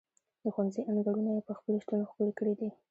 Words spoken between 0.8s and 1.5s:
انګړونه یې